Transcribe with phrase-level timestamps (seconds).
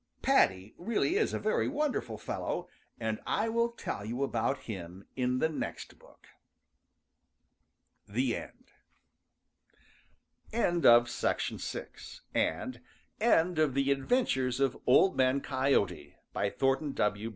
[0.23, 2.67] Paddy really is a very wonderful fellow
[2.99, 6.25] and I will tell you about him in the next book.
[8.09, 8.71] THE END
[10.51, 12.81] End of the Project Gutenberg
[13.21, 17.29] EBook of The Adventures of Old Man Coyote, by Thornton W.